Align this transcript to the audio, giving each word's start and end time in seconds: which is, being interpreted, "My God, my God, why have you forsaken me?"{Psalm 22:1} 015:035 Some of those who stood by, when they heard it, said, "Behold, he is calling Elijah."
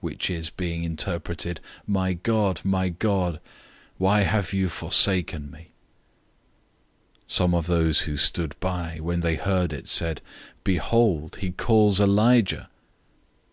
which 0.00 0.28
is, 0.28 0.50
being 0.50 0.82
interpreted, 0.82 1.60
"My 1.86 2.14
God, 2.14 2.60
my 2.64 2.88
God, 2.88 3.38
why 3.96 4.22
have 4.22 4.52
you 4.52 4.68
forsaken 4.68 5.52
me?"{Psalm 5.52 7.52
22:1} 7.52 7.54
015:035 7.54 7.54
Some 7.54 7.54
of 7.54 7.66
those 7.68 8.00
who 8.00 8.16
stood 8.16 8.58
by, 8.58 8.98
when 8.98 9.20
they 9.20 9.36
heard 9.36 9.72
it, 9.72 9.86
said, 9.86 10.20
"Behold, 10.64 11.36
he 11.36 11.46
is 11.50 11.54
calling 11.56 11.96
Elijah." 12.02 12.70